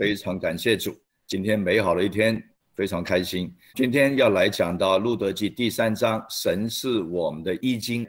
[0.00, 0.96] 非常感谢主，
[1.26, 2.42] 今天美好的一天，
[2.74, 3.54] 非常开心。
[3.74, 8.08] 今天要来讲到路德记第三章，神是我们的衣襟。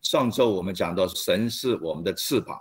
[0.00, 2.58] 上周我们讲到神是我们的翅膀，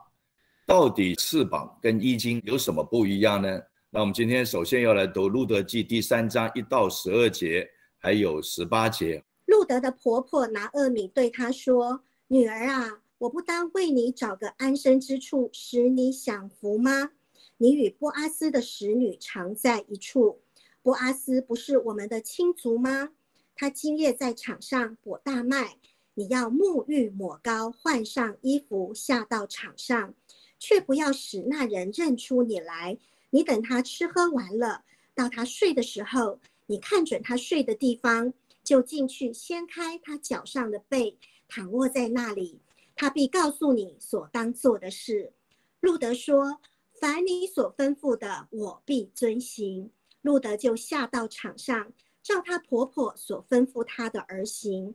[0.67, 3.61] 到底翅膀跟衣襟有什么不一样呢？
[3.89, 7.65] 那我们今天首先要来读路德记第三章一到十二节，
[7.97, 9.23] 还有十八节。
[9.45, 17.11] 路德的婆婆拿厄米对他说：“女儿啊，我不当为你找个安身之处，使你享福吗？”
[17.57, 20.41] 你与波阿斯的使女常在一处，
[20.81, 23.11] 波阿斯不是我们的亲族吗？
[23.55, 25.77] 他今夜在场上播大麦，
[26.15, 30.13] 你要沐浴抹膏，换上衣服下到场上，
[30.59, 32.97] 却不要使那人认出你来。
[33.29, 34.83] 你等他吃喝完了，
[35.13, 38.33] 到他睡的时候，你看准他睡的地方，
[38.65, 41.17] 就进去掀开他脚上的被，
[41.47, 42.59] 躺卧在那里，
[42.97, 45.31] 他必告诉你所当做的事。
[45.79, 46.59] 路德说。
[46.99, 49.91] 凡你所吩咐的，我必遵行。
[50.21, 51.91] 路德就下到场上，
[52.23, 54.93] 照她婆婆所吩咐她的而行。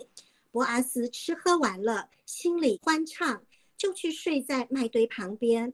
[0.50, 3.44] 博阿斯吃喝完了，心里欢畅，
[3.76, 5.72] 就去睡在麦堆旁边。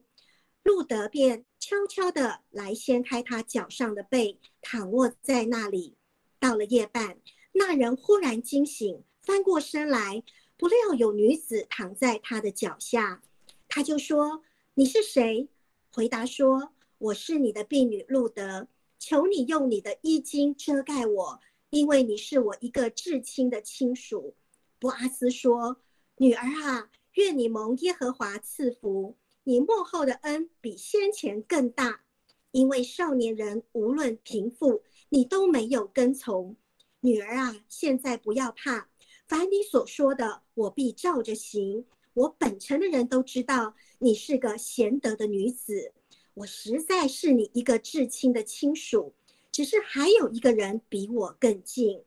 [0.62, 5.96] 路德便悄悄地来掀开他脚上的被，躺卧在那里。
[6.38, 7.18] 到了夜半，
[7.52, 10.22] 那人忽然惊醒，翻过身来，
[10.58, 13.22] 不料有女子躺在他的脚下。
[13.68, 14.42] 他就说
[14.74, 15.48] ：“你是谁？”
[15.96, 24.34] 回答说：“我是你的婢女路德，求你用你的衣襟遮盖我，因为你是我一个至亲的亲属。”
[24.78, 25.78] 波阿斯说
[26.18, 32.02] ：“女儿啊，愿你蒙耶和华赐福，你幕后的恩比先前更大，
[32.50, 36.54] 因为少年人无论贫富，你都没有跟从。
[37.00, 38.90] 女儿啊，现在不要怕，
[39.26, 41.86] 凡你所说的，我必照着行。”
[42.16, 45.92] 我本城的人都知道你是个贤德的女子，
[46.32, 49.14] 我实在是你一个至亲的亲属。
[49.52, 52.04] 只是还有一个人比我更近。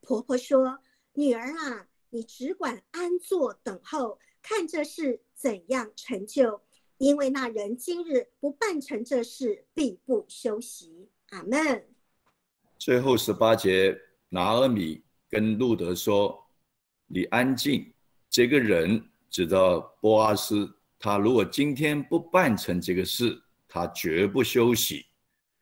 [0.00, 0.78] 婆婆说
[1.12, 6.62] ：“女儿啊，你只管安坐等候，看这事怎样成就。
[6.96, 11.86] 因为那人今日不办成这事，必不休息。”阿门。
[12.78, 13.98] 最后十八节，
[14.30, 16.46] 拿尔米跟路德说
[17.08, 17.92] ：“你安静，
[18.30, 23.36] 这个人。”知道波阿斯，他如果今天不办成这个事，
[23.66, 25.06] 他绝不休息。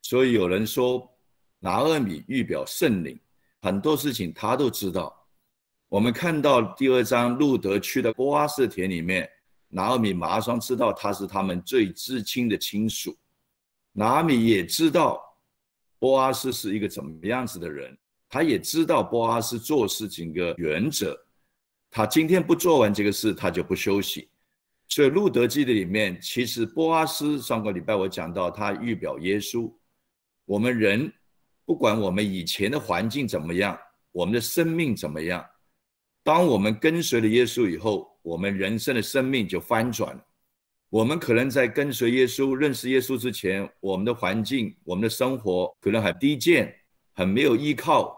[0.03, 1.11] 所以有人说，
[1.57, 3.19] 拿厄米预表圣灵，
[3.63, 5.11] 很多事情他都知道。
[5.89, 9.27] 我们看到第二章路德去的波阿斯田里面，
[9.69, 13.17] 拿厄米马上知道他是他们最至亲的亲属。
[13.91, 15.19] 拿厄米也知道
[15.97, 17.97] 波阿斯是一个怎么样子的人，
[18.29, 21.19] 他也知道波阿斯做事情的原则。
[21.95, 24.27] 他今天不做完这个事，他就不休息。
[24.89, 29.71] 所以《路德记》的里面，其实波阿斯上个礼拜我讲到，他预表耶稣。
[30.45, 31.13] 我们人
[31.65, 33.77] 不管我们以前的环境怎么样，
[34.11, 35.45] 我们的生命怎么样，
[36.23, 40.19] 当我们跟随了耶稣以后，我们人生的生命就翻转。
[40.89, 46.75] 我们可能在跟随耶稣、认识耶稣之前，我们的环境、我们的生活可能很低贱，
[47.13, 48.17] 很没有依靠，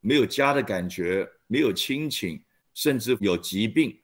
[0.00, 2.38] 没有家的感觉，没有亲情。
[2.78, 3.98] 甚至有疾病，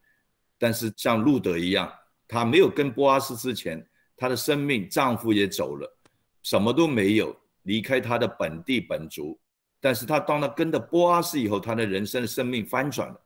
[0.58, 1.88] 但是像路德一样，
[2.26, 3.80] 他没有跟波阿斯之前，
[4.16, 5.88] 他的生命丈夫也走了，
[6.42, 9.38] 什么都没有，离开他的本地本族。
[9.80, 13.20] 但是他当了跟着波阿斯以后，他的人生的生命翻转了。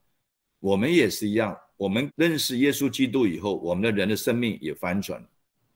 [0.60, 5.26] 我们也是一样，我们认识耶稣基督以后，我们的人的生命也翻转了。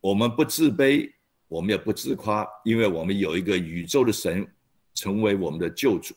[0.02, 1.10] 我们不自卑，
[1.48, 4.46] 我们也不自夸，因为我们有一个宇宙的神
[4.92, 6.14] 成为我们的救主。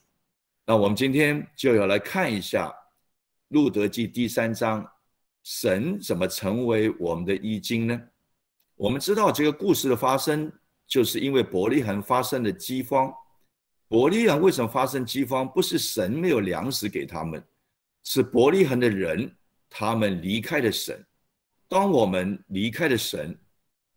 [0.65, 2.69] 那我们今天就要来看一下。
[3.49, 4.83] 路德记第三章，
[5.43, 8.01] 神怎么成为我们的衣襟呢？
[8.75, 10.51] 我们知道这个故事的发生，
[10.87, 13.13] 就是因为伯利恒发生了饥荒。
[13.87, 15.47] 伯利恒为什么发生饥荒？
[15.47, 17.41] 不是神没有粮食给他们，
[18.03, 19.31] 是伯利恒的人
[19.69, 21.05] 他们离开了神。
[21.67, 23.37] 当我们离开了神，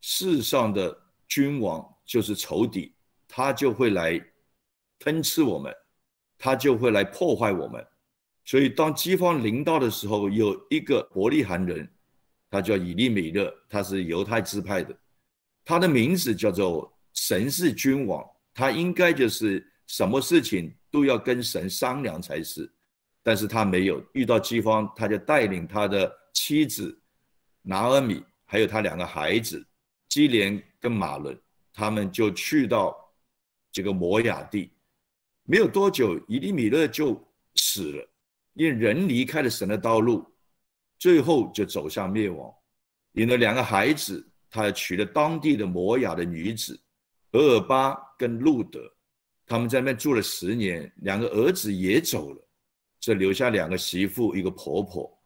[0.03, 0.95] 世上的
[1.27, 2.95] 君王就是仇敌，
[3.27, 4.23] 他就会来
[4.99, 5.75] 吞吃我们，
[6.37, 7.85] 他就会来破坏我们。
[8.49, 11.87] 所以，当饥荒临到的时候，有一个伯利恒人，
[12.51, 14.99] 他叫以利米勒，他是犹太支派的，
[15.67, 22.73] 他的名字叫做神是君王，他应该就是什么事情都要跟神商量才是，
[23.23, 26.99] 但是他没有遇到饥荒，他就带领他的妻子
[27.61, 29.63] 拿尔米，还有他两个孩子
[30.09, 31.39] 基连跟马伦，
[31.71, 32.97] 他们就去到
[33.71, 34.73] 这个摩亚地，
[35.43, 37.23] 没有多久，以利米勒就
[37.55, 38.09] 死了。
[38.59, 40.27] 因为人离开了神的道路，
[40.99, 42.53] 最后就走向灭亡。
[43.13, 46.77] 因为两个孩子，他娶了当地的摩雅的女子，
[47.33, 48.81] 俄尔巴跟路德，
[49.47, 52.49] 他们在那住了十年，两个儿子也走了，
[52.99, 55.17] 只留下两个媳妇，一个婆婆。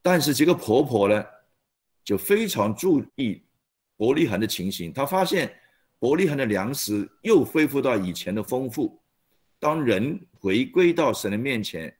[0.00, 1.22] 但是这个婆婆呢，
[2.02, 3.44] 就非常注意
[3.98, 4.90] 伯利恒的情形。
[4.94, 5.54] 她发现
[5.98, 8.98] 伯利恒的粮食又恢复到以前的丰富。
[9.60, 11.94] 当人回归到神的面前，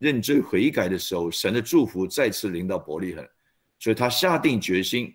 [0.00, 3.24] 认罪悔改的时候，神的祝福再次临到伯利恒，
[3.78, 5.14] 所以他下定决心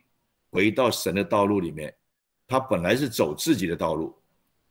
[0.50, 1.94] 回到神的道路里面。
[2.48, 4.16] 他本来是走自己的道路，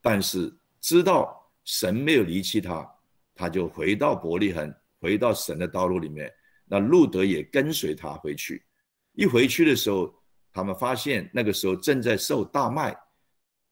[0.01, 2.89] 但是知道神没有离弃他，
[3.35, 6.33] 他就回到伯利恒，回到神的道路里面。
[6.65, 8.65] 那路德也跟随他回去。
[9.13, 10.15] 一回去的时候，
[10.53, 12.97] 他们发现那个时候正在收大麦。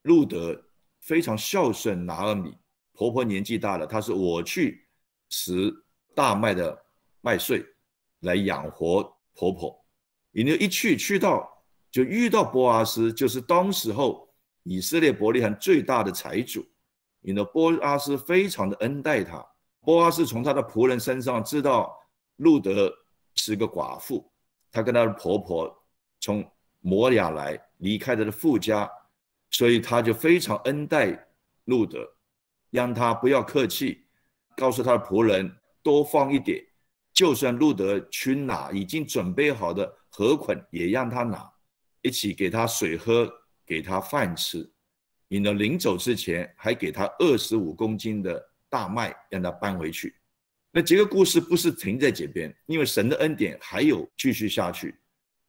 [0.01, 0.61] 路德
[0.99, 2.53] 非常孝顺拿尔米。
[2.91, 4.85] 婆婆年纪大了，她说：“我去
[5.29, 5.73] 拾
[6.15, 6.85] 大麦的
[7.21, 7.65] 麦穗
[8.21, 9.85] 来养活婆婆。”
[10.31, 11.47] 你就一去去到
[11.91, 14.27] 就遇到波阿斯，就是当时候
[14.63, 16.65] 以色列伯利恒最大的财主。
[17.19, 19.45] 你的波阿斯非常的恩待他。
[19.79, 21.95] 波阿斯从他的仆人身上知道
[22.37, 22.91] 路德
[23.35, 24.31] 是个寡妇，
[24.71, 25.71] 她跟她的婆婆
[26.19, 26.43] 从
[26.79, 28.89] 摩亚来离开她的富家，
[29.51, 31.27] 所以他就非常恩待
[31.65, 32.07] 路德。
[32.71, 34.03] 让他不要客气，
[34.57, 36.65] 告诉他的仆人多放一点，
[37.13, 41.51] 就算路德去拿已经准备好的河捆，也让他拿，
[42.01, 43.31] 一起给他水喝，
[43.65, 44.67] 给他饭吃。
[45.27, 50.15] 你呢，临走之前还给他二十五公斤的大麦，让他搬回去。
[50.71, 54.95] 那这个故事不是停在这边，因为神的恩典还有继续下去。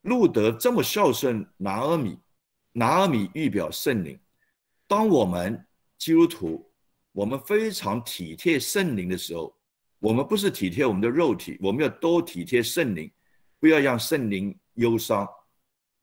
[0.01, 2.19] 路德这么孝顺拿阿米，
[2.73, 4.19] 拿阿米预表圣灵。
[4.85, 5.65] 当我们
[5.97, 6.71] 基督徒。
[7.15, 9.57] 我们非常体贴圣灵的时候，
[10.05, 13.11] 我们不是体贴我们的肉体，我们要多体贴圣灵，
[13.59, 15.27] 不要让圣灵忧伤。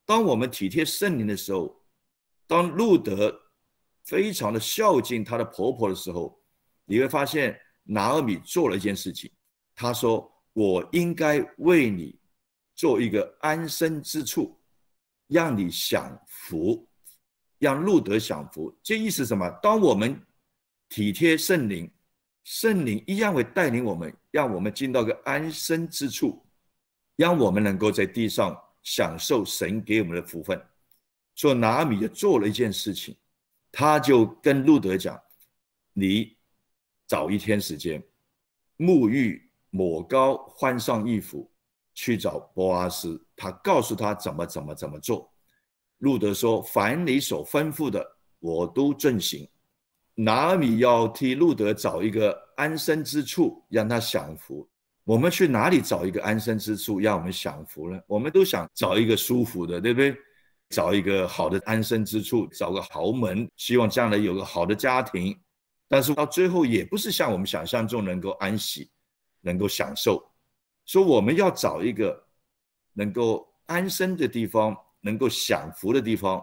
[0.04, 1.80] 当我们体贴圣灵的时候，
[2.48, 3.32] 当路德
[4.02, 6.36] 非常的孝敬他的婆婆的时候，
[6.84, 9.30] 你会发现拿尔米做了一件事情，
[9.72, 12.18] 他说：“我应该为你
[12.74, 14.60] 做一个安身之处，
[15.28, 16.88] 让你享福，
[17.60, 19.48] 让路德享福。”这意思什么？
[19.62, 20.20] 当我们
[20.88, 21.88] 体贴圣灵，
[22.44, 26.44] 圣灵一样会带领我们，让我们进到个安身之处，
[27.16, 30.60] 让我们能够在地上享受神给我们的福分。
[31.34, 33.16] 所以拿米就做了一件事情，
[33.70, 35.18] 他就跟路德讲
[35.94, 36.36] ：“你
[37.06, 38.02] 找一天时间，
[38.76, 41.50] 沐浴、抹膏、换上衣服，
[41.94, 43.24] 去找波阿斯。
[43.36, 45.32] 他告诉他怎么怎么怎么做。”
[45.98, 48.04] 路德说：“凡你所吩咐的，
[48.40, 49.48] 我都遵行。”
[50.14, 54.68] 拿尔米要替路德找一个安身之处，让他享福。
[55.04, 58.00] 我们去哪里找一个安身之处，让我们享福呢？
[58.06, 60.16] 我们都想找一个舒服的，对不对？
[60.70, 65.38] 找一个好的安身之处，找个豪门，希望将来有个好的家庭。
[65.88, 68.90] 但是到最后，也不是像我们想象中能够安息，
[69.40, 70.22] 能够享受。
[70.86, 72.24] 说我们要找一个
[72.94, 76.42] 能够安身的地方，能够享福的地方，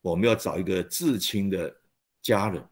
[0.00, 1.74] 我们要找一个至亲的
[2.22, 2.64] 家人。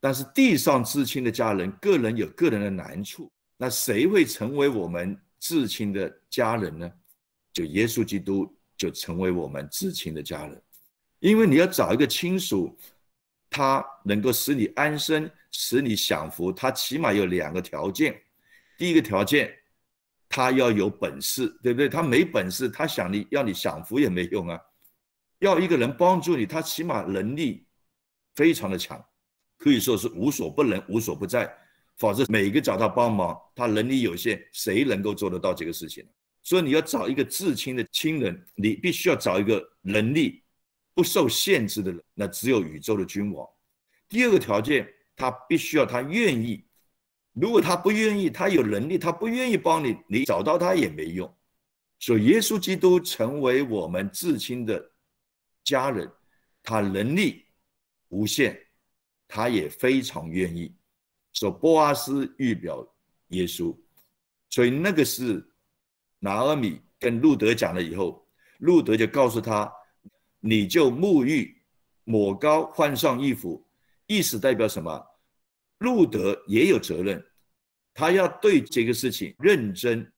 [0.00, 6.90] 但是地上至亲的家人，个人有个人的难处，那谁会成为我们至亲的家人呢？
[7.52, 10.62] 就耶稣基督就成为我们至亲的家人，
[11.18, 12.78] 因为你要找一个亲属，
[13.50, 18.18] 他能够使你安身，使你享福，他起码有两个条件。
[18.78, 19.54] 第一个条件，
[20.30, 21.88] 他要有本事，对不对？
[21.88, 24.58] 他没本事，他想你要你享福也没用啊。
[25.40, 27.66] 要一个人帮助你，他起码能力
[28.36, 29.04] 非常的强。
[29.60, 31.54] 可以说是无所不能、无所不在，
[31.98, 36.02] 否则每一个找他帮忙，他能力有限，谁能够做得到这个事情？
[36.42, 40.42] 所以你要找一个至亲的亲人，你必须要找一个能力
[40.94, 43.46] 不受限制的人，那只有宇宙的君王。
[44.08, 46.64] 第二个条件，他必须要他愿意。
[47.34, 51.30] 如果他不愿意，他有能力，他不愿意帮你，你找到他也没用。
[51.98, 54.90] 所以耶稣基督成为我们至亲的
[55.62, 56.10] 家人，
[56.62, 57.44] 他能力
[58.08, 58.58] 无限。
[59.32, 60.74] 他也非常愿意，
[61.32, 62.84] 说波阿斯预表
[63.28, 63.74] 耶稣，
[64.48, 65.48] 所以那个是
[66.18, 68.26] 拿阿米跟路德讲了以后，
[68.58, 69.72] 路德就告诉他，
[70.40, 71.62] 你就沐浴、
[72.02, 73.64] 抹膏、换上衣服，
[74.08, 75.06] 意思代表什么？
[75.78, 77.24] 路德也有责任，
[77.94, 80.12] 他要对这个事情认真，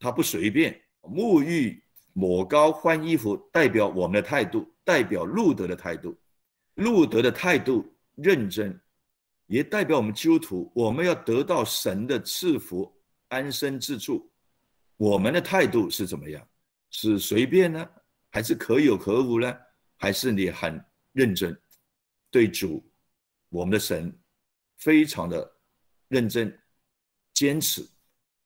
[0.00, 0.80] 他不随便。
[1.02, 6.16] 沐浴、抹膏、换衣服，代表我们的态度，代表路德的态度，
[6.76, 7.93] 路德的态度。
[8.14, 8.80] 认真，
[9.46, 12.94] 也代表我们基督徒，我们要得到神的赐福、
[13.28, 14.30] 安身之处。
[14.96, 16.46] 我们的态度是怎么样？
[16.90, 17.88] 是随便呢，
[18.30, 19.56] 还是可有可无呢？
[19.96, 21.58] 还是你很认真？
[22.30, 22.84] 对主，
[23.48, 24.16] 我们的神
[24.76, 25.52] 非常的
[26.08, 26.56] 认真
[27.32, 27.84] 坚持。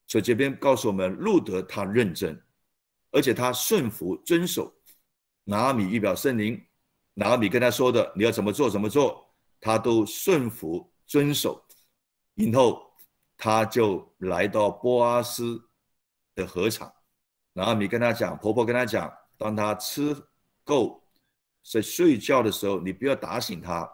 [0.07, 2.43] 所以这边告诉我们，路德他认真，
[3.11, 4.75] 而且他顺服遵守。
[5.45, 6.63] 拿阿米预表圣灵，
[7.13, 9.28] 拿阿米跟他说的，你要怎么做怎么做，
[9.61, 11.65] 他都顺服遵守。
[12.35, 12.83] 然后
[13.37, 15.61] 他就来到波阿斯
[16.35, 16.93] 的河场，
[17.53, 20.17] 然后你跟他讲，婆婆跟他讲，当他吃
[20.65, 21.03] 够。
[21.71, 23.87] 在睡觉的时候，你不要打醒他，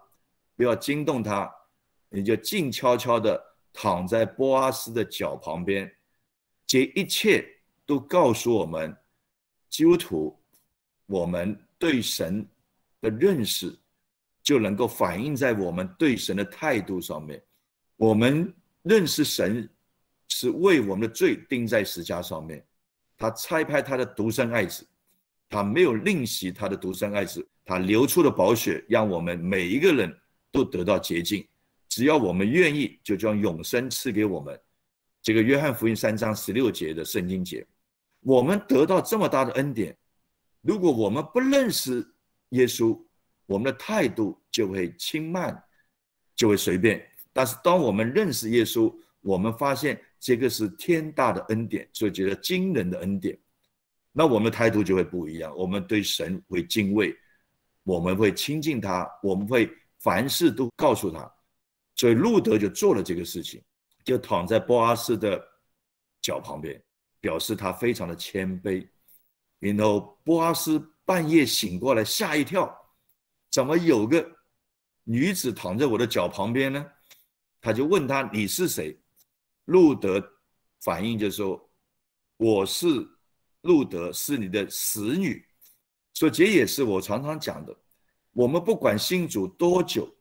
[0.54, 1.52] 不要惊动他，
[2.08, 3.42] 你就静悄悄的
[3.72, 5.92] 躺在波阿斯的脚旁边。
[6.66, 7.44] 这一切
[7.84, 8.96] 都告诉我们，
[9.68, 10.40] 基督徒，
[11.06, 12.48] 我们对神
[13.00, 13.76] 的认识
[14.44, 17.42] 就能够反映在我们对神的态度上面。
[17.96, 19.68] 我们认识神
[20.28, 22.64] 是为我们的罪钉在石架上面，
[23.16, 24.86] 他拆派他的独生爱子，
[25.48, 27.44] 他没有吝惜他的独生爱子。
[27.64, 30.14] 他流出的宝血，让我们每一个人
[30.52, 31.48] 都得到洁净。
[31.88, 34.60] 只要我们愿意，就将永生赐给我们。
[35.22, 37.66] 这个约翰福音三章十六节的圣经节，
[38.20, 39.96] 我们得到这么大的恩典。
[40.60, 42.06] 如果我们不认识
[42.50, 43.02] 耶稣，
[43.46, 45.62] 我们的态度就会轻慢，
[46.34, 47.04] 就会随便。
[47.32, 53.38] 但是当我们认识耶稣，我们发现这个是天大的恩典，所以觉得惊人的恩典，
[54.12, 55.54] 那我们态度就会不一样。
[55.56, 57.16] 我们对神会敬畏。
[57.86, 61.30] 我们会亲近他，我们会凡事都告诉他，
[61.96, 63.62] 所以路德就做了这个事情，
[64.02, 65.38] 就躺在波阿斯的
[66.22, 66.82] 脚旁边，
[67.20, 68.88] 表示他非常的谦卑。
[69.58, 72.74] 然后波阿斯半夜醒过来，吓一跳，
[73.54, 74.28] 怎么有个
[75.04, 76.84] 女子躺在我的脚旁边呢？
[77.60, 79.00] 他就问他你是谁？
[79.66, 80.20] 路德
[80.80, 81.70] 反应就说
[82.36, 82.88] 我是
[83.60, 85.46] 路德，是你的使女。
[86.14, 87.72] 所以这也是我常常讲的，
[88.32, 90.12] 我们不管信主多久，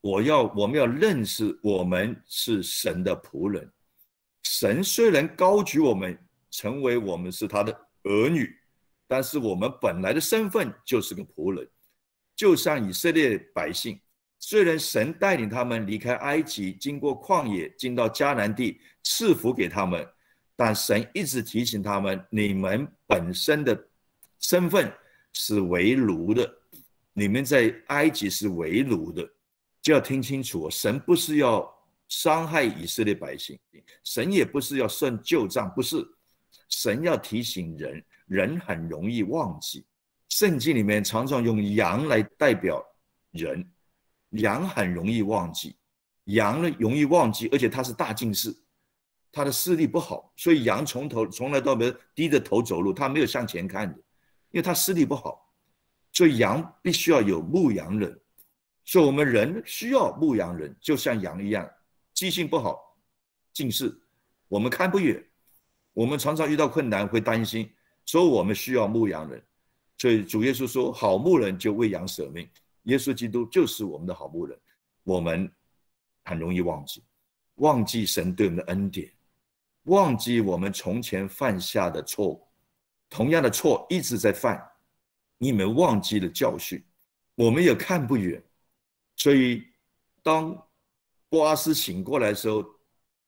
[0.00, 3.68] 我要我们要认识我们是神的仆人。
[4.44, 6.16] 神虽然高举我们
[6.52, 7.72] 成为我们是他的
[8.04, 8.56] 儿女，
[9.08, 11.68] 但是我们本来的身份就是个仆人。
[12.40, 14.00] 就像以色列百姓，
[14.38, 20.08] 虽然神带领他们离开埃及，经过旷野，进到迦南地，赐福给他们，
[20.56, 23.78] 但神一直提醒他们：你们本身的
[24.38, 24.90] 身份。
[25.32, 26.50] 是为奴的，
[27.12, 29.22] 你们在埃及是为奴的，
[29.82, 31.72] 就要听清楚神不是要
[32.08, 33.56] 伤害以色列百姓，
[34.02, 36.04] 神也不是要算旧账，不是。
[36.70, 39.84] 神要提醒人，人很容易忘记。
[40.30, 42.84] 圣经里面常常用羊来代表
[43.32, 43.70] 人，
[44.30, 45.76] 羊很容易忘记，
[46.24, 48.56] 羊呢容易忘记，而且它是大近视，
[49.30, 53.98] 它的视力不好，所以羊从头从来到尾低着头走路，它没有向前看的。
[54.52, 55.48] 因为他视力不好，
[56.12, 58.20] 所以羊必须要有牧羊人，
[58.84, 61.70] 所以我们人需要牧羊人，就像羊一样，
[62.12, 62.98] 记性不好，
[63.52, 63.96] 近视，
[64.48, 65.24] 我们看不远，
[65.92, 67.72] 我们常常遇到困难会担心，
[68.04, 69.40] 所以我们需要牧羊人。
[70.00, 72.48] 所以主耶稣说：“好牧人就为羊舍命。”
[72.84, 74.58] 耶稣基督就是我们的好牧人。
[75.04, 75.52] 我们
[76.24, 77.04] 很容易忘记，
[77.56, 79.12] 忘记神对我们的恩典，
[79.82, 82.48] 忘记我们从前犯下的错误。
[83.10, 84.58] 同样的错一直在犯，
[85.36, 86.82] 你们忘记了教训，
[87.34, 88.42] 我们也看不远，
[89.16, 89.62] 所以
[90.22, 90.56] 当
[91.28, 92.64] 波阿斯醒过来的时候，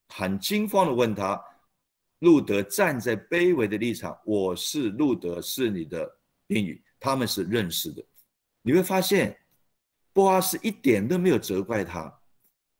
[0.09, 1.39] 很惊慌的问他
[2.21, 6.11] ：“路德站在卑微的立场，我是路德，是你的
[6.53, 8.05] 宾语，他们是认识的。”
[8.63, 9.37] 你会发现，
[10.13, 12.13] 波阿斯一点都没有责怪他，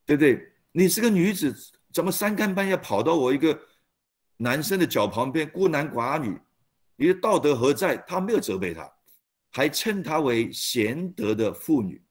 [0.05, 0.53] 对不对？
[0.71, 1.55] 你是个女子，
[1.93, 3.59] 怎么三更半夜跑到我一个
[4.37, 6.39] 男生的脚旁边，孤男寡女？
[6.97, 7.97] 你的道德何在？
[8.07, 8.89] 他没有责备他，
[9.51, 12.03] 还称他为贤德的妇女。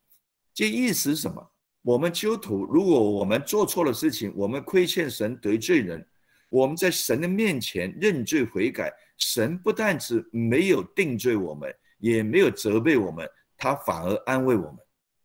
[0.54, 1.52] 这意思是什么？
[1.82, 6.06] 我们基督徒，如果我们做错了事情，我们亏欠神、得罪人，
[6.50, 14.78] 我们在神的面前认罪悔改，神不但是没有定罪我们，也没有责备我们，他反而安慰我们。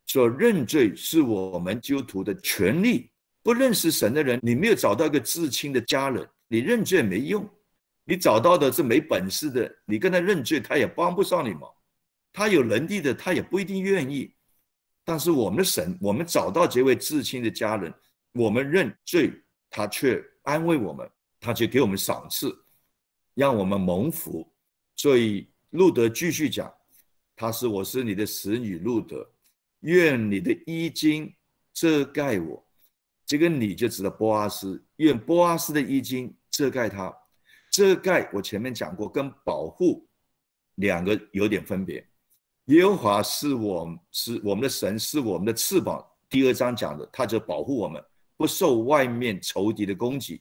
[0.06, 3.10] 说认罪是我们基督徒的权利。
[3.42, 7.48] 不认识神的人，你没有找到一个至亲的家人，你认罪没用。
[8.04, 11.68] 你找到的是没本事的，你跟他认罪，他也帮不上你忙。
[12.32, 14.32] 他有能力的，他也不一定愿意。
[15.04, 17.92] 但是我们的神，我们找到这位至亲的家人，
[18.32, 19.32] 我们认罪，
[19.70, 21.08] 他却安慰我们，
[21.40, 22.52] 他却给我们赏赐，
[23.36, 24.52] 让我们蒙福。
[24.96, 26.72] 所以路德继续讲，
[27.36, 29.30] 他是我是你的使女路德，
[29.80, 31.32] 愿你的衣襟
[31.72, 32.66] 遮盖我。
[33.24, 37.14] 这个你就指的波阿斯，愿波阿斯的衣襟遮盖他。
[37.70, 40.08] 遮盖，我前面讲过，跟保护
[40.76, 42.08] 两个有点分别。
[42.66, 46.04] 耶和华是我是我们的神，是我们的翅膀。
[46.30, 48.02] 第二章讲的，他就保护我们
[48.36, 50.40] 不受外面仇敌的攻击，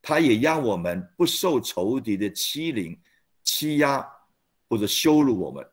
[0.00, 2.98] 他也让我们不受仇敌的欺凌、
[3.44, 4.06] 欺压
[4.68, 5.66] 或者羞辱我们。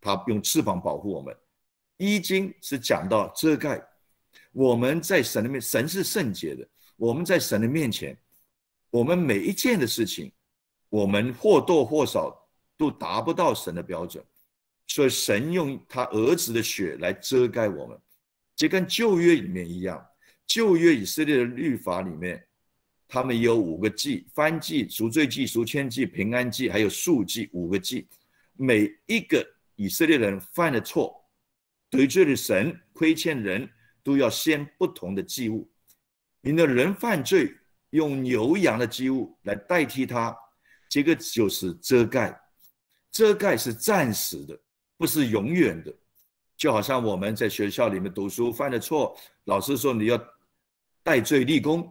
[0.00, 1.36] 他用翅膀保护我们。
[1.96, 3.82] 一经是讲到遮盖
[4.52, 6.66] 我们在神的面，神是圣洁的。
[6.96, 8.16] 我们在神的面前，
[8.90, 10.32] 我们每一件的事情，
[10.88, 12.34] 我们或多或少
[12.76, 14.24] 都达不到神的标准。
[14.86, 17.98] 所以神用他儿子的血来遮盖我们，
[18.56, 20.04] 就跟旧约里面一样。
[20.46, 22.44] 旧约以色列的律法里面，
[23.10, 27.50] 他们有五个祭：翻祭、赎罪祭、赎愆祭、平安祭，还有数祭。
[27.52, 28.06] 五个祭，
[28.54, 31.22] 每一个以色列人犯了错，
[31.90, 33.68] 得罪了神，亏欠人，
[34.02, 35.68] 都要先不同的祭物。
[36.40, 37.52] 你的人犯罪，
[37.90, 40.34] 用牛羊的祭物来代替他，
[40.88, 42.40] 这个就是遮盖。
[43.10, 44.58] 遮盖是暂时的。
[44.96, 45.90] 不是永远的，
[46.58, 50.22] 就好像我们在学校里面读书犯了错，老师说你要
[51.02, 51.90] 戴罪立功，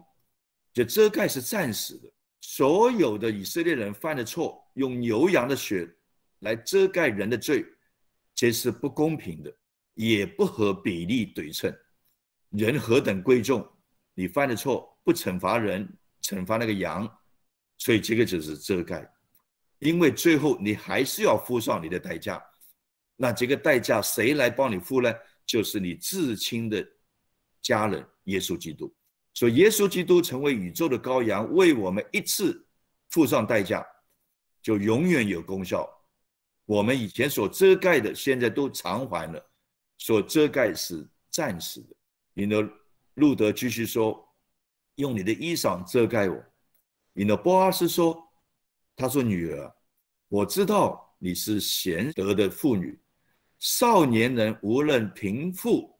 [0.72, 2.10] 就遮盖是暂时的。
[2.40, 5.88] 所有的以色列人犯的错，用牛羊的血
[6.40, 7.64] 来遮盖人的罪，
[8.34, 9.54] 这是不公平的，
[9.94, 11.72] 也不合比例对称。
[12.48, 13.68] 人何等贵重，
[14.14, 15.88] 你犯的错不惩罚人，
[16.22, 17.08] 惩罚那个羊，
[17.78, 19.06] 所以这个就是遮盖，
[19.78, 22.42] 因为最后你还是要付上你的代价。
[23.16, 25.12] 那这个代价谁来帮你付呢？
[25.44, 26.84] 就是你至亲的
[27.60, 28.92] 家人耶稣基督。
[29.40, 32.62] 所以耶稣基督成为宇宙的羔羊，为我们一次
[33.08, 33.82] 付上代价，
[34.60, 35.88] 就永远有功效。
[36.66, 39.42] 我们以前所遮盖的，现在都偿还了。
[39.96, 41.96] 所遮盖是暂时的。
[42.34, 42.70] 你的
[43.14, 44.22] 路德继续说
[44.96, 46.44] ：“用你的衣裳遮盖我。”
[47.14, 48.22] 你的波阿斯说
[48.94, 49.74] ：“他说女儿，
[50.28, 53.00] 我知道你是贤德的妇女。”
[53.58, 55.98] 少年人无论贫富，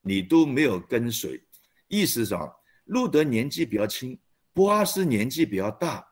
[0.00, 1.40] 你都没有跟随。
[1.86, 2.52] 意思上，
[2.84, 4.18] 路德年纪比较轻，
[4.52, 6.06] 波阿斯年纪比较大。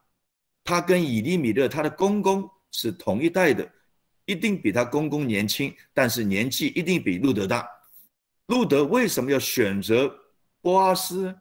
[0.62, 3.70] 他跟以利米勒他的公公是同一代的，
[4.24, 7.68] 一定比他公公年轻，但是年纪一定比路德大。
[8.46, 10.14] 路德为什么要选择
[10.60, 11.36] 波阿斯？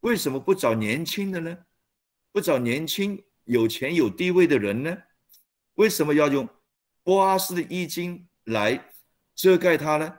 [0.00, 1.58] 为什么不找年轻的呢？
[2.32, 4.96] 不找年轻、有钱有地位的人呢？
[5.74, 6.48] 为什么要用
[7.02, 8.26] 波阿斯的衣襟？
[8.46, 8.92] 来
[9.36, 10.12] 遮盖它呢？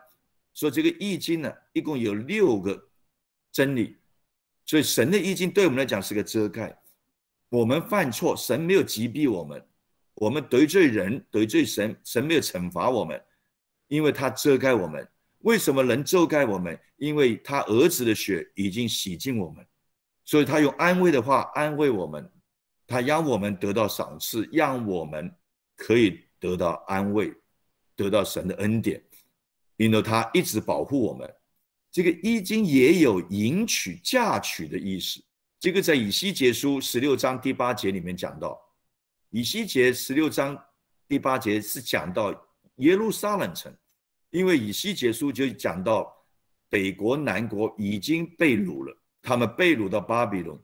[0.54, 2.89] 说这个易经呢，一共有六个
[3.52, 3.98] 真理，
[4.65, 6.78] 所以神的意经对我们来讲是个遮盖。
[7.49, 9.60] 我们犯错，神没有击毙我们；
[10.15, 13.21] 我们得罪人、得罪神，神没有惩罚我们，
[13.88, 15.08] 因为他遮盖我们。
[15.39, 16.80] 为什么能遮盖我们？
[16.97, 19.65] 因为他儿子的血已经洗净我们，
[20.26, 22.32] 所以他用安慰的话安慰我们，
[22.88, 25.34] 他让我们得到赏赐，让我们
[25.76, 27.34] 可以得到安慰。
[27.95, 28.99] 得到神的恩典，
[29.78, 31.32] 因为他一直保护我们。
[31.94, 35.24] 这个易经也有迎娶、嫁娶的意思。
[35.60, 38.60] 这个在以西结书十六章第八节里面讲到，
[39.30, 40.60] 以西结十六章
[41.08, 42.34] 第八节是讲到
[42.78, 43.72] 耶路撒冷城，
[44.32, 46.12] 因为以西结书就讲到
[46.68, 50.60] 北国、南国已经被掳了，他们被掳到巴比伦，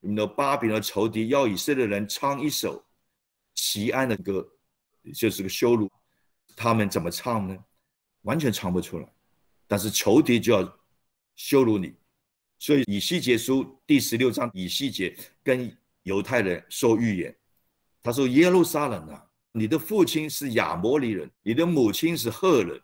[0.00, 2.82] 那巴比伦仇敌要以色列人唱一首
[3.54, 4.48] 奇安的歌，
[5.14, 5.92] 就是个羞辱。
[6.56, 7.54] 他们怎么唱呢？
[8.22, 9.06] 完全唱不出来。
[9.70, 10.78] 但是仇敌就要
[11.36, 11.94] 羞辱你，
[12.58, 17.36] 所以以西结书第十六章，以西结跟犹太人说预言，
[18.02, 22.80] 他说：“耶路撒冷啊，你的父亲是亚摩利人，你的母亲是赫人。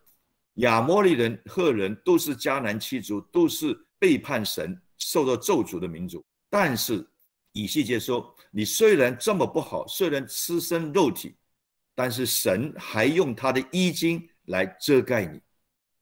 [0.59, 6.25] 亚摩利人、赫人都是迦南七族，都是背叛神、受到咒诅的民族。
[6.49, 7.05] 但是
[7.51, 11.35] 以西结说，你虽然这么不好，虽然吃身肉体。”
[11.99, 15.40] 但是神还用他的衣襟来遮盖你，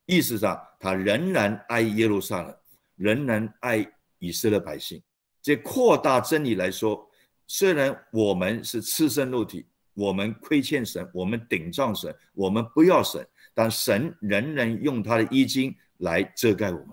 [0.07, 2.57] 意思上他仍然爱耶路撒冷，
[2.97, 3.87] 仍然爱
[4.19, 5.03] 以色列百姓。
[5.41, 7.09] 这扩大真理来说，
[7.47, 16.89] 虽然我们是赤身肉体，我们亏欠神，我们顶撞神，我们不要神，但神仍然用他的衣襟来遮盖我们，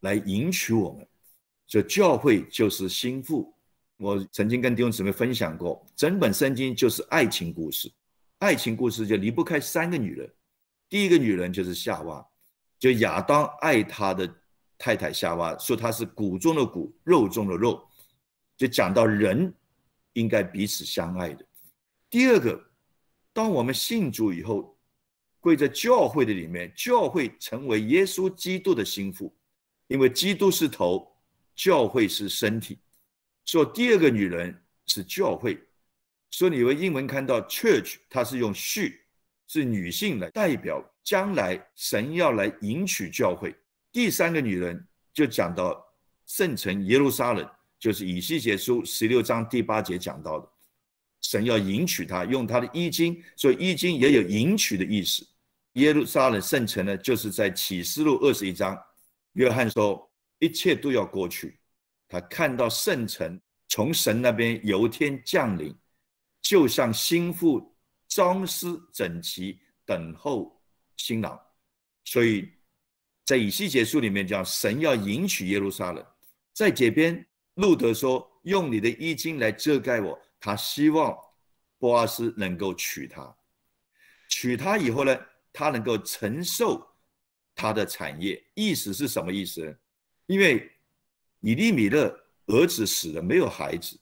[0.00, 1.06] 来迎娶我们。
[1.66, 3.54] 这教会就是心腹。
[3.98, 7.90] 我曾经跟弟兄姊妹分享过，整本圣经就是爱情故事。
[8.38, 10.30] 爱情故事就离不开三个女人，
[10.88, 12.24] 第一个女人就是夏娃，
[12.78, 14.32] 就亚当爱他的
[14.78, 17.84] 太太夏娃，说她是骨中的骨，肉中的肉，
[18.56, 19.52] 就讲到人
[20.12, 21.44] 应该彼此相爱的。
[22.08, 22.58] 第二个，
[23.32, 24.76] 当我们信主以后，
[25.40, 29.34] 跪在教会的里面，教会成为耶稣基督的心腹，
[29.88, 31.10] 因为基督是头，
[31.54, 32.78] 教会是身体，
[33.44, 35.58] 说第二个女人是教会。
[36.30, 39.00] 所以你用英文看到 church，它是用序
[39.48, 43.52] 是女性来代表将来神要来迎娶教会。
[43.90, 45.84] 第三个女人就讲到
[46.26, 50.48] 圣城耶路撒冷，就是以西结书十六章第八节讲到的，
[51.22, 55.26] 神要迎娶她，用她的衣襟，所以衣襟也有迎娶的意思。
[55.72, 58.78] 耶路撒冷圣城呢，就是在启示录二十一章，
[59.32, 61.58] 约翰说一切都要过去，
[62.06, 65.74] 他看到圣城从神那边由天降临，
[66.42, 67.74] 就像新妇
[68.18, 70.60] 装饰整齐等候
[70.96, 71.40] 新郎，
[72.04, 72.50] 所以
[73.24, 76.04] 在以西结书里面讲神要迎娶耶路撒冷，
[76.52, 81.16] 在这边路德说用你的衣襟来遮盖我，他希望
[81.78, 83.32] 波阿斯能够娶她，
[84.28, 85.16] 娶她以后呢？
[85.52, 86.84] 他能够承受
[87.54, 89.78] 他的产业，意思是什么意思？
[90.26, 90.68] 因为
[91.38, 92.12] 以利米勒
[92.46, 93.96] 儿子死了，没有孩子，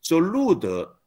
[0.00, 0.99] 说路德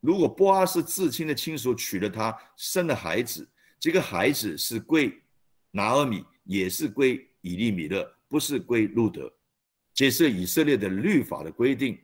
[0.00, 5.12] 如果波阿斯至亲的亲属娶了她，生了孩子，这个孩子是归
[5.70, 9.32] 拿尔米，也是归以利米勒，不是归路德。
[9.92, 12.02] 这是以色列的律法的规定，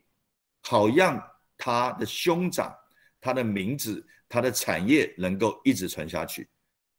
[0.62, 1.22] 好让
[1.56, 2.74] 他的兄长、
[3.20, 6.48] 他的名字、他的产业能够一直传下去。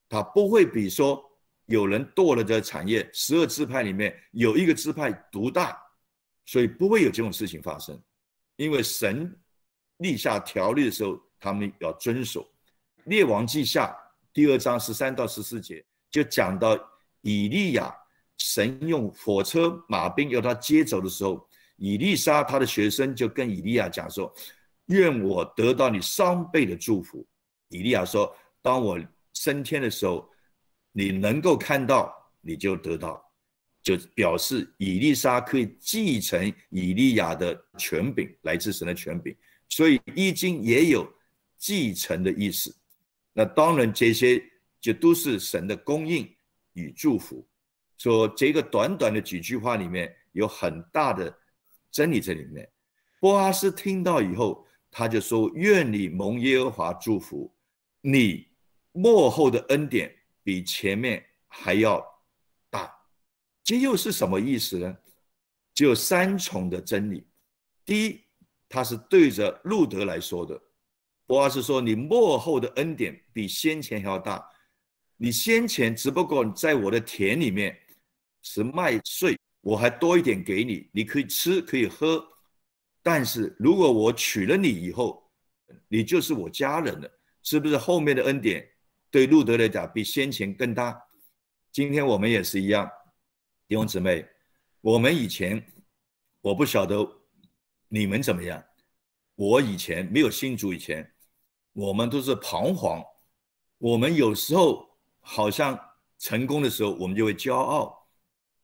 [0.09, 1.23] 他不会比说
[1.65, 5.77] 有人剁了这产业，十二支派里面有一个支派独大，
[6.45, 8.01] 所以不会有这种事情发生。
[8.55, 9.37] 因为神
[9.97, 12.47] 立下条例的时候，他们要遵守。
[13.05, 13.95] 列王记下
[14.33, 16.77] 第二章十三到十四节就讲到
[17.21, 17.93] 以利亚，
[18.37, 24.33] 神用火车马兵要他接走的时候，以利沙他的学生就跟以利亚讲说
[24.87, 27.25] ：“愿我得到你双倍的祝福。”
[27.69, 28.99] 以利亚说：“当我。”
[29.33, 30.27] 升天的时候，
[30.91, 33.23] 你能够看到，你就得到，
[33.83, 39.37] 就表示以利沙可以继承以利亚的权柄，来自神的权柄。
[39.69, 41.07] 所以易经也有
[41.57, 42.75] 继承的意思。
[43.33, 44.43] 那当然，这些
[44.79, 46.27] 就都是神的供应
[46.73, 47.47] 与祝福。
[47.97, 51.35] 说这个短短的几句话里面有很大的
[51.91, 52.69] 真理在里面。
[53.19, 57.53] 波阿斯听到以后，他就说：“愿你蒙耶和华祝福
[58.01, 58.47] 你。”
[58.93, 60.11] 幕后的恩典
[60.43, 62.03] 比前面还要
[62.67, 62.91] 大，
[63.63, 64.97] 这又是什么意思呢？
[65.75, 67.27] 只有三重的真理。
[67.85, 68.23] 第一，
[68.69, 70.61] 他是对着路德来说的，
[71.25, 74.45] 波阿斯说：“你幕后的恩典比先前还要大。
[75.17, 77.77] 你先前只不过在我的田里面
[78.41, 82.23] 是麦穗，我还多一点给你，你可以吃可以喝。
[83.01, 85.31] 但是如果我娶了你以后，
[85.87, 87.09] 你就是我家人了，
[87.43, 88.67] 是不是后面的恩典？”
[89.09, 91.01] 对路德来讲，比先前更大。
[91.71, 92.85] 今天我们也是一样，
[93.65, 94.27] 弟兄姊妹，
[94.81, 95.65] 我们以前
[96.41, 96.95] 我不晓得
[97.87, 98.63] 你们怎么样。
[99.35, 101.09] 我以前没有信主以前，
[101.73, 103.03] 我们都是彷徨。
[103.77, 105.79] 我们有时候好像
[106.17, 108.07] 成功的时候，我们就会骄傲。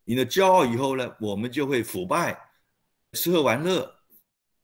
[0.03, 2.37] 你的骄傲以后呢，我们就会腐败，
[3.13, 3.89] 吃喝玩乐。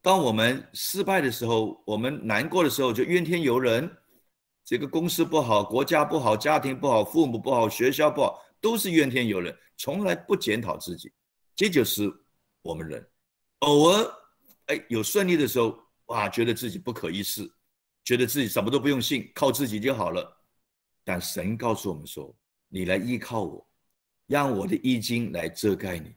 [0.01, 3.89] 当我们失败的时候，我们难过的时候，就怨天尤人。
[4.65, 11.11] 这个公司不好，国家不好，家庭不好，父母不好，学校不好，都是怨天尤人，从来不检讨自己。
[11.55, 12.11] 这就是
[12.61, 13.07] 我们人。
[13.59, 14.13] 偶尔，
[14.69, 17.51] 哎，有顺利的时候，哇，觉得自己不可一世，
[18.03, 20.31] 觉得自己什么都不用信，靠自己就好了。
[21.03, 22.35] 但神告诉我们说
[22.69, 23.67] ：“你来依靠我，
[24.27, 26.13] 让我的衣襟来遮盖你。”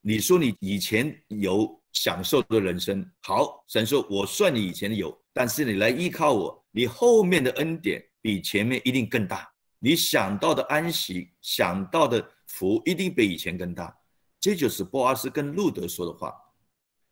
[0.00, 9.46] 你说你以前有享受的人生，好，神说：“我算你以前有，但是你来依靠我。”你后面的恩典比前面一定更大，
[9.78, 13.94] 你想到的安息、想到的福一定比以前更大。
[14.40, 16.34] 这就是波阿斯跟路德说的话。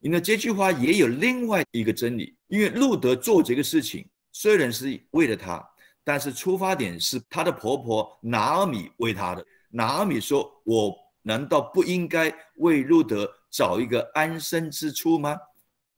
[0.02, 5.62] 你的这句话也有另外一个真理，因为路德做这个事情虽然是为了他，
[6.02, 9.44] 但是出发点是他的婆婆拿尔米为他的。
[9.68, 15.36] 拿尔米说：“我难道不应该为路德找一个安身之处吗？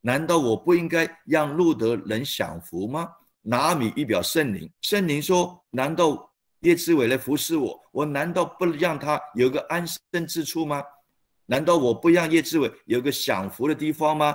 [0.01, 3.09] 难道我不应该让路德能享福吗？”
[3.41, 7.79] 拿米一表圣灵，圣灵说：“难道叶志伟来服侍我？
[7.91, 10.83] 我难道不让他有个安身之处吗？
[11.45, 14.33] 难道我不让叶志伟有个享福的地方吗？”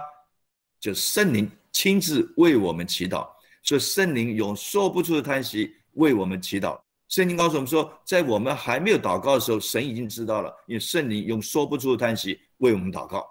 [0.80, 3.28] 就圣灵亲自为我们祈祷，
[3.62, 6.80] 所以圣灵用说不出的叹息为我们祈祷。
[7.08, 13.26] 圣经告诉我们说，在我们还没有祷告的时候，神已经知道了，因为圣灵用说不出的叹息为我们祷告。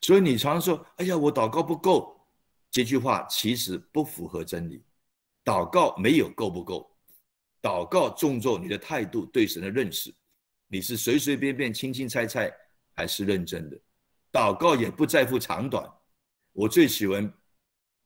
[0.00, 2.16] 所以你常说：“哎呀，我祷告不够。”
[2.70, 4.82] 这句话其实不符合真理。
[5.44, 6.88] 祷告没有够不够，
[7.60, 10.14] 祷告重做你的态度对神的认识，
[10.68, 12.50] 你是随随便便、轻轻猜猜，
[12.94, 13.78] 还是认真的？
[14.32, 15.86] 祷告也不在乎长短，
[16.52, 17.32] 我最喜欢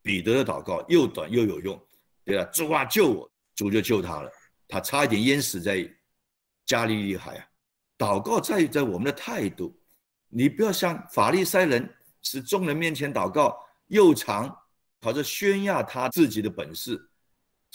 [0.02, 1.86] 彼得的祷告，又短又有用，
[2.24, 2.44] 对吧？
[2.52, 4.30] 主啊救我，主就救他了。
[4.68, 5.88] 他差一点淹死在
[6.64, 7.46] 加利利海啊！
[7.96, 9.80] 祷告在于在我们的态度，
[10.28, 11.88] 你不要像法利赛人，
[12.22, 14.52] 是众人面前祷告又长，
[15.00, 17.00] 跑着炫耀他自己的本事。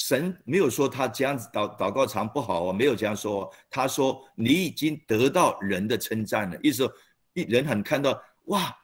[0.04, 3.54] 神没有说他这样子祷祷告长不好啊，没有这样说。
[3.70, 6.94] 他说你已经得到人的称赞了，意思说
[7.34, 8.76] 一人很看到哇，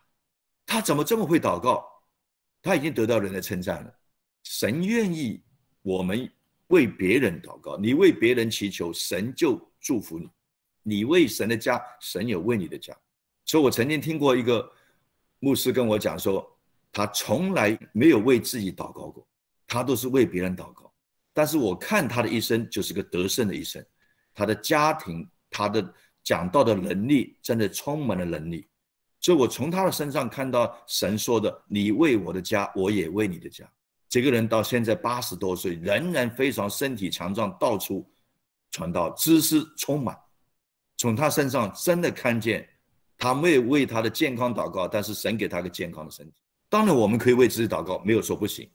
[0.63, 1.83] 他怎么这么会祷告？
[2.61, 3.91] 他已经得到人的称赞了。
[4.43, 5.41] 神愿意
[5.81, 6.31] 我们
[6.67, 10.29] 为别人祷告，你为别人祈求，神就祝福你。
[10.83, 12.95] 你为神的家，神有为你的家。
[13.43, 14.71] 所以我曾经听过一个
[15.39, 16.47] 牧师跟我讲说，
[16.91, 19.27] 他从来没有为自己祷告过，
[19.65, 20.86] 他都是为别人祷告。
[21.37, 23.85] 但是我看他的一生就是个得胜的一生，
[24.33, 28.67] 他的家庭，他的讲道的能力，真的充满了能力。
[29.21, 33.71] 所以我从他的身上看到神说的：“你为我的家，我也为你的家。”
[34.09, 38.09] 这个人到现在八十多岁，仍然非常身体强壮，到处
[38.71, 40.17] 传道，知识充满。
[40.97, 42.67] 从他身上真的看见，
[43.15, 46.41] 他没有为他的健康祷告，但是神给他个健康的身体。
[46.67, 48.67] 当然，我们可以为自己祷告，没有说不行。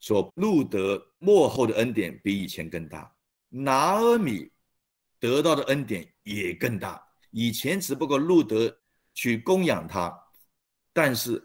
[0.00, 3.14] 说路德幕后的恩典比以前更大，
[3.48, 4.50] 拿阿米
[5.20, 7.02] 得到的恩典也更大。
[7.30, 8.74] 以前只不过路德
[9.14, 10.12] 去供养他，
[10.92, 11.42] 但是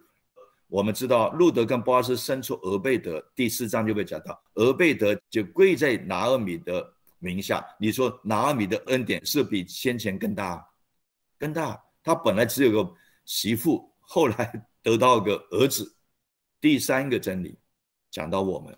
[0.68, 6.94] 我们知道路德跟波阿斯生出俄贝德，第四章就被讲到，俄贝德就跪在拿阿米的。
[7.20, 10.62] 名下，你说拿阿米的恩典是比先前更大，
[11.40, 11.82] 更大。
[12.04, 15.96] 他本来只有个媳妇，后来得到个儿子。
[16.60, 17.58] 第三个真理
[18.12, 18.78] 讲到我们，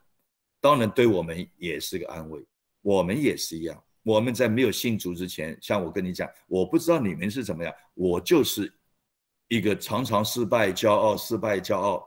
[0.65, 2.43] 当然对我们也是个安慰。
[2.81, 8.73] 我们也是一样，我们在没有信主之前，像我跟你讲，我不知道你们是怎么样，我就是
[9.47, 12.03] 一个常常失败、骄傲、失败、骄傲。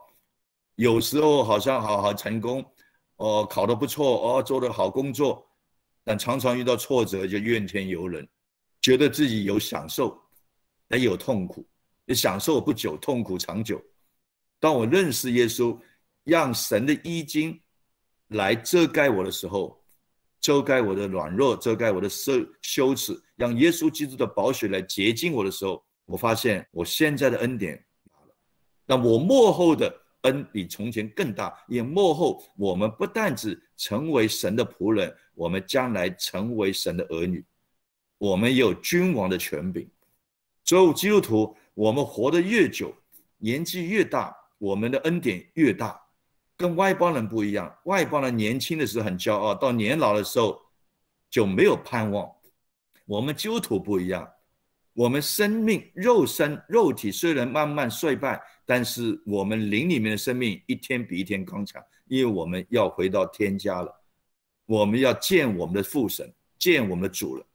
[0.75, 2.65] 有时候好像好好成功，
[3.15, 5.49] 哦，考得不错，哦，做的好工作。
[6.03, 8.27] 但常常遇到挫折就怨天尤人，
[8.81, 10.21] 觉得自己有享受，
[10.89, 11.65] 也有痛苦，
[12.07, 13.81] 也享受不久，痛苦长久。
[14.59, 15.79] 当我认识耶稣，
[16.25, 17.57] 让神的衣襟
[18.29, 19.79] 来遮盖我的时候，
[20.41, 27.85] 遮盖我的软弱，遮盖我的羞羞耻，让耶稣基督的宝血来洁净我的时候，我发现我现在的恩典
[28.85, 29.93] 那我幕后的。
[30.23, 37.41] 恩比从前更大，因幕后我们不但只成为神的仆人，我们将来成为神的儿女，
[38.17, 39.89] 我们有君王的权柄。
[40.65, 42.93] 所有基督徒，我们活得越久，
[43.37, 45.97] 年纪越大，我们的恩典越大。
[46.59, 50.61] 跟外邦人不一样，外邦人年轻的时候很骄傲，到年老的时候
[51.29, 52.29] 就没有盼望。
[53.05, 54.29] 我们基督徒不一样。
[54.93, 63.95] 我们生命肉身肉体虽然慢慢衰败，但是我们灵里面的生命一天比一天刚强，因为我们要回到天家了，
[64.65, 67.45] 我们要见我们的父神，见我们的主了，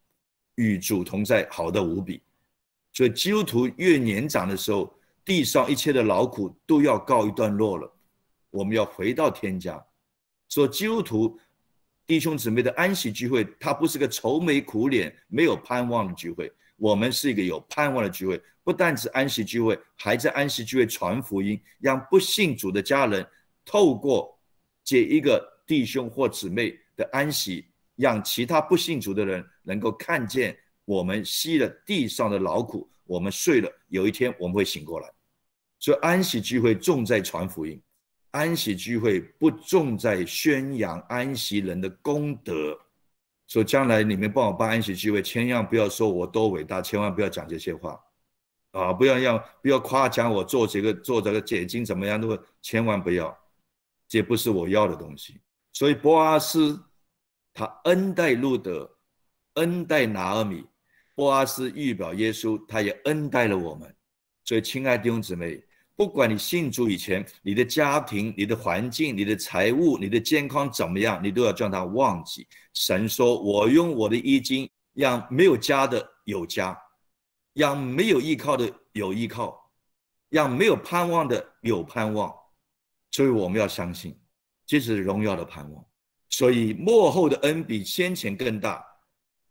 [0.54, 2.22] 与主同在，好的无比。
[2.94, 4.90] 所以基督徒越年长的时候，
[5.26, 7.93] 地上一切的劳苦都要告一段落了，
[8.54, 9.84] 我们要回到天家。
[10.48, 11.36] 说基督徒
[12.06, 16.52] 弟兄姊妹的安息聚会，它不是个愁眉苦脸、没有盼望的聚会。
[16.76, 23.26] 我们是一个有盼望的聚会，不但是安息聚会，还在安息聚会传福音，让不信主的家人
[23.64, 24.38] 透过
[24.84, 35.10] 这一个弟兄或姊妹的安息，让其他不信主的人能够看见我们吸了地上的劳苦，我们睡了，有一天我们会醒过来。
[35.80, 37.80] 所以安息聚会重在传福音，
[38.34, 42.76] 安息聚会不重在宣扬安息人的功德。
[43.46, 48.00] 说将来你们帮我办安息聚会，千万不要说我多伟大，千万不要讲这些话，
[48.72, 53.38] 啊，不要让不要夸奖我做这个做这个解经怎么样，都千万不要，
[54.08, 55.40] 这不是我要的东西。
[55.72, 56.82] 所以波阿斯
[57.52, 58.90] 他恩待路德，
[59.54, 60.64] 恩待拿尔米，
[61.14, 63.94] 波阿斯预表耶稣，他也恩待了我们。
[64.44, 65.62] 所以亲爱的弟兄姊妹。
[65.96, 72.46] 不管你信主以前，你的家庭、你的环境、你的财务、你的健康怎么样，你都要叫他忘记。
[72.72, 76.76] 神说：“我用我的衣襟，让没有家的有家，
[77.52, 79.70] 让没有依靠的有依靠，
[80.28, 82.34] 让没有盼望的有盼望。”
[83.12, 84.18] 所以我们要相信，
[84.66, 85.84] 这是荣耀的盼望。
[86.30, 88.84] 所以幕后的恩比先前更大。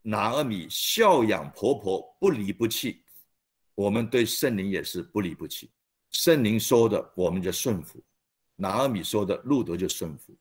[0.06, 3.02] 拿阿米孝养婆婆，不离不弃，
[3.74, 5.72] 我们对圣灵也是不离不弃。
[6.14, 8.00] 圣灵说的，我们就顺服；
[8.56, 10.34] 拿阿米说的，路德就顺服。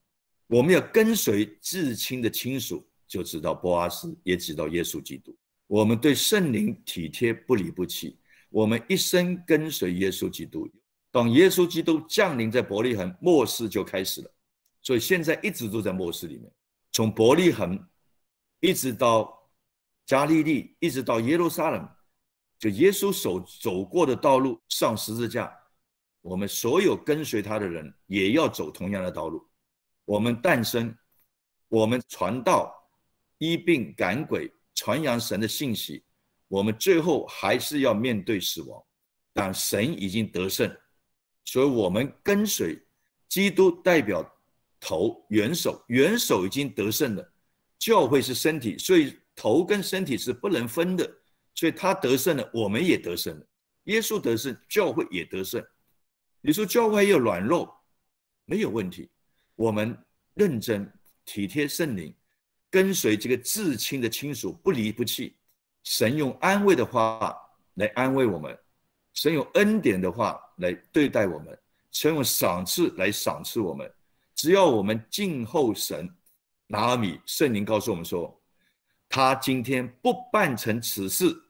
[0.47, 5.35] 我们要跟随至亲的亲属，就知道波阿斯，也知道耶稣基督。
[5.67, 8.19] 我们对圣灵体贴不离不弃，
[8.51, 10.71] 我们一生跟随耶稣基督。
[11.11, 14.31] 当耶稣基督降临在伯利恒，末世就开始了。
[14.83, 16.53] 所以现在一直都在末世里面。
[16.91, 17.83] 从伯利恒
[18.61, 19.51] 一直到
[20.05, 21.89] 加利利，一直到耶路撒冷，
[22.59, 25.51] 就耶稣所走过的道路上十字架，
[26.23, 29.47] 我们所有跟随他的人也要走同样的道路。
[30.05, 30.97] 我们诞生，
[31.69, 32.73] 我们传道、
[33.39, 36.03] 医病、赶鬼、传扬神的信息，
[36.49, 38.83] 我们最后还是要面对死亡，
[39.33, 40.75] 但神已经得胜，
[41.45, 42.81] 所以我们跟随
[43.29, 44.25] 基督，代表
[44.81, 47.33] 头元首，元首已经得胜了。
[47.79, 51.05] 教会是身体，所以头跟身体是不能分的，
[51.55, 53.47] 所以他得胜了，我们也得胜了。
[53.85, 55.65] 耶稣得胜，教会也得胜。
[56.45, 57.73] 你说教会有软弱，
[58.45, 59.09] 没有问题。
[59.55, 59.97] 我们
[60.35, 60.93] 认真
[61.25, 62.13] 体贴圣灵，
[62.69, 65.37] 跟随这个至亲的亲属不离不弃。
[65.85, 67.37] 神用安慰的话
[67.75, 68.59] 来安慰我们，
[69.15, 71.57] 神用恩典的话来对待我们，
[71.93, 73.89] 神用赏赐来赏赐我们。
[74.35, 76.13] 只要我们静候神，
[76.67, 78.37] 拿米圣灵告诉我们说，
[79.09, 81.41] 他今天不办成此事，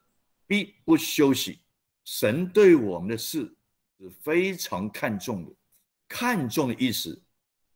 [0.47, 1.61] 必不休息。
[2.05, 3.51] 神对我们的事
[4.03, 5.53] 是非常看重的，
[6.09, 7.23] 看重的意思。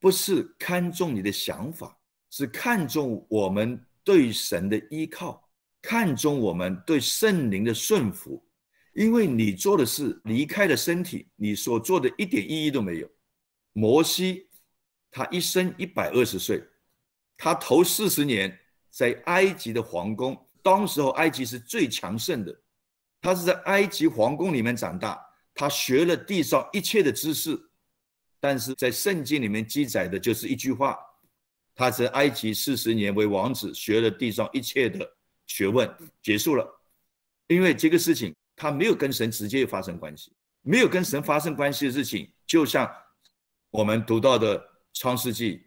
[0.01, 1.97] 不是看重你的想法，
[2.31, 5.49] 是看重我们对神的依靠，
[5.81, 8.45] 看重我们对圣灵的顺服。
[8.93, 13.09] 因为你做的事离开了身体，你所做的一点意义都没有。
[13.73, 14.49] 摩西
[15.11, 16.63] 他一生一百二十岁，
[17.37, 18.59] 他头四十年
[18.91, 22.55] 在埃及的皇宫，当时候埃及是最强盛的，
[23.21, 25.19] 他是在埃及皇宫里面长大，
[25.57, 27.61] 他学了地上一切的知识。
[28.39, 30.97] 但是在圣经里面记载的就是一句话，
[31.75, 35.11] 他在埃及四十年为王子，学了地上一切的
[35.47, 35.91] 学问，
[36.23, 36.81] 结束了。
[37.49, 42.89] 因为这个事情他没有跟神直接发生关系，没有跟神发生关系的事情，就像
[43.71, 45.65] 我们读到的创世纪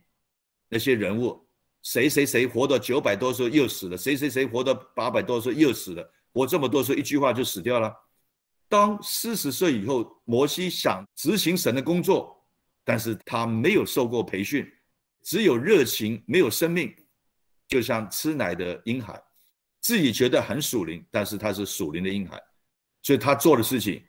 [0.70, 1.46] 那些人物，
[1.82, 7.94] 谁谁谁活到九百多岁又死了，谁谁谁活到八百多岁又死了，活这么多岁一句话就死掉了。
[8.70, 12.38] 当四十岁以后，摩西想执行神的工作。
[12.86, 14.68] 但是他没有受过培训，
[15.22, 16.92] 只有热情，没有生命，
[17.68, 19.22] 就像吃奶的婴孩，
[19.80, 22.42] 自己觉得很属灵，但是他是属灵的婴孩，
[23.04, 24.04] 所以他做的事情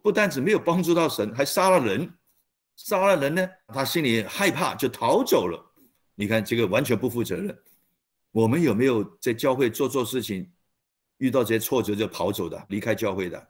[0.00, 2.08] 不单只没有帮助到神，还杀了人，
[2.76, 5.60] 杀了人呢，他心里害怕，就逃走了。
[6.14, 7.58] 你看这个完全不负责任。
[8.30, 10.48] 我们有没有在教会做错事情，
[11.16, 13.48] 遇到这些挫折就跑走的，离开教会的？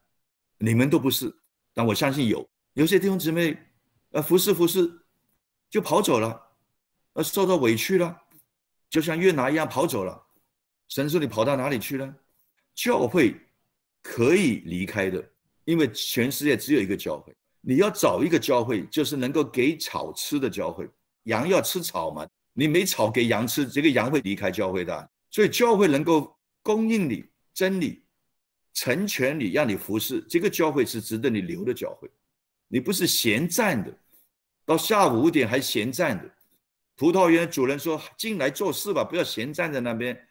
[0.61, 1.35] 你们都不是，
[1.75, 3.59] 但我相信有，有些弟兄姊妹。
[4.12, 4.90] 呃，服侍服侍，
[5.70, 6.49] 就跑走了，
[7.12, 8.23] 呃，受到委屈了，
[8.88, 10.20] 就像约拿一样跑走了。
[10.88, 12.12] 神说：“你跑到哪里去了？”
[12.75, 13.37] 教会
[14.03, 15.25] 可以离开的，
[15.64, 17.33] 因为全世界只有一个教会。
[17.61, 20.90] 你要找一个教会，就是能够给草吃的教会。
[21.25, 25.11] 羊要吃草嘛，你没草给羊吃，这个羊会离开教会的。
[25.31, 28.03] 所以教会能够供应你真理、
[28.72, 32.09] 成全你，让你服侍，这个教会是值得你留的教会。
[32.68, 33.92] 你不是闲站的，
[34.64, 36.30] 到下午五点还闲站的。
[36.96, 40.28] 葡萄园主人说：“进来做事吧，不要闲站在那边。”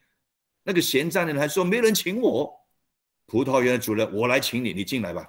[0.63, 2.53] 那个闲站的人还说：“没人请我。”
[3.25, 5.27] 葡萄园主人：“我来请你，你进来吧。”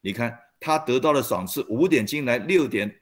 [0.00, 3.00] 你看他得到的赏赐，五点进来，六点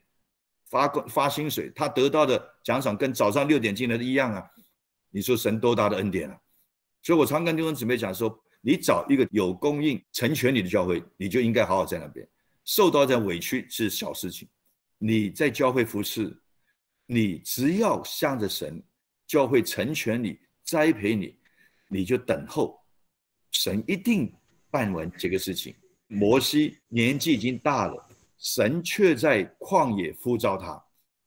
[0.68, 4.48] 发发薪水，他得到的奖赏跟早上六点进来的一样啊！
[5.10, 6.38] 你说神多大的恩典啊！
[7.02, 12.26] 所以我常跟弟兄姊妹讲说：“你找一个有供应、成全你的教会，你就应该好好在那边。”
[12.64, 14.46] 受到这样委屈是小事情，
[14.98, 16.36] 你在教会服侍，
[17.06, 18.80] 你只要向着神，
[19.26, 21.34] 教会成全你、栽培你，
[21.88, 22.78] 你就等候，
[23.50, 24.32] 神一定
[24.70, 25.74] 办完这个事情。
[26.06, 30.80] 摩西年纪已经大了，神却在旷野呼召他，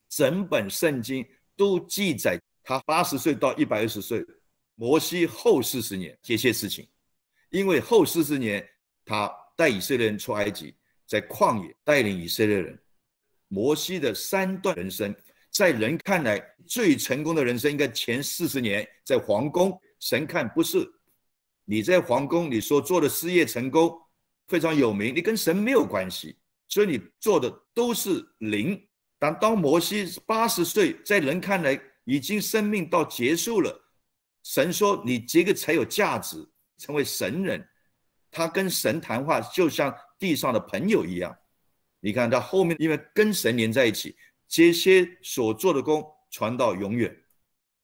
[0.07, 1.25] 整本圣经
[1.57, 4.25] 都记载他八十岁到一百二十岁，
[4.75, 6.87] 摩西后四十年这些事情，
[7.53, 8.67] 因为后四十年
[9.05, 10.75] 他带以色列人出埃及。
[11.05, 12.79] 在旷野带领以色列人，
[13.47, 15.13] 摩西的三段人生，
[15.51, 19.79] 在人看来最成功的人生，应该前四十年在皇宫。
[19.99, 20.91] 神看不是，
[21.65, 23.95] 你在皇宫你所做的事业成功
[24.47, 26.35] 非常有名，你跟神没有关系，
[26.67, 28.81] 所以你做的都是零。
[29.19, 33.79] 但当摩西八十岁，在人看来已经生命到结束了，
[34.41, 36.43] 神说你这个才有价值，
[36.83, 37.65] 成为神人。
[38.29, 39.95] 他跟神谈话就像。
[40.19, 41.37] 地上的朋友一样，
[41.99, 44.15] 你看他后面，因为跟神连在一起，
[44.47, 47.13] 这些所做的功传到永远。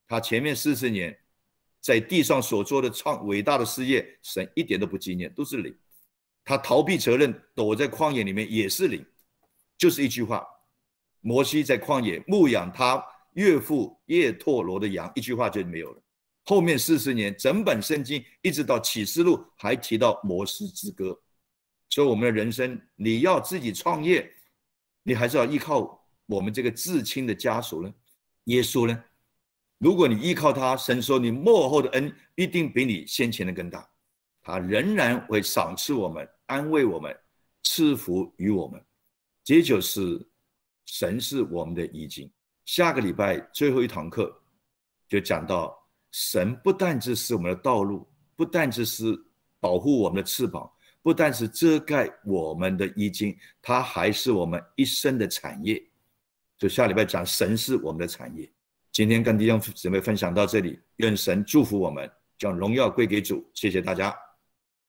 [0.07, 1.13] 他前面四十年
[1.81, 5.77] 在地上所做的创伟大的事业，神一点都不纪念，都是零。
[6.45, 9.05] 他逃避责任，躲在旷野里面也是零。
[9.77, 10.47] 就是一句话：
[11.19, 16.01] 摩西在旷野牧养他岳父叶拓罗的羊，一句话就没有了。
[16.49, 21.15] 后面四十年，整本圣经一直到启示录还提到摩斯之歌。
[21.91, 24.27] 所以我们的人生，你要自己创业，
[25.03, 27.93] 你还是要依靠我们这个至亲的家属呢？
[28.45, 29.03] 耶稣呢？
[29.77, 33.87] 如果你依靠他，神说你幕后的恩一定比你先前的更大，
[34.41, 37.15] 他仍然会赏赐我们、安慰我们、
[37.61, 38.83] 赐福于我们。
[39.43, 40.27] 这就是
[40.87, 42.27] 神是我们的依经。
[42.65, 44.35] 下个礼拜最后一堂课
[45.07, 45.78] 就讲到，
[46.11, 49.17] 神不但只是我们的道路，不但只是
[49.59, 50.69] 保护我们的翅膀，
[51.01, 55.81] 不但是遮盖我们的衣襟，它还是我们一生的产业。
[56.57, 58.51] 就下礼拜讲神是我们的产业。
[58.91, 63.49] 今天跟弟兄姊妹分享到这里，愿神祝福我们，将荣耀归给主。
[63.53, 64.15] 谢谢大家。